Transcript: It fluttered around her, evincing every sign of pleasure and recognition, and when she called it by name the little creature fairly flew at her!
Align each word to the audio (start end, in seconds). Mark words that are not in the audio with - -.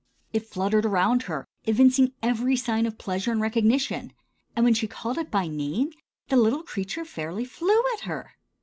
It 0.33 0.47
fluttered 0.47 0.83
around 0.83 1.21
her, 1.29 1.45
evincing 1.65 2.13
every 2.23 2.55
sign 2.55 2.87
of 2.87 2.97
pleasure 2.97 3.31
and 3.31 3.39
recognition, 3.39 4.13
and 4.55 4.65
when 4.65 4.73
she 4.73 4.87
called 4.87 5.19
it 5.19 5.29
by 5.29 5.47
name 5.47 5.91
the 6.29 6.37
little 6.37 6.63
creature 6.63 7.05
fairly 7.05 7.45
flew 7.45 7.83
at 7.93 7.99
her! 8.05 8.31